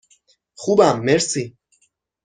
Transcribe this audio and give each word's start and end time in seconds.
خوبم، 0.55 0.99
مرسی. 1.05 1.57